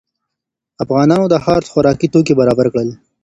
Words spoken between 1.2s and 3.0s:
د ښار خوراکي توکي برابر کړل.